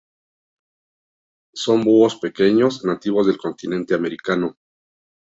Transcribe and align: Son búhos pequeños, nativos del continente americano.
Son 1.53 1.83
búhos 1.83 2.15
pequeños, 2.15 2.83
nativos 2.83 3.27
del 3.27 3.37
continente 3.37 3.93
americano. 3.93 4.57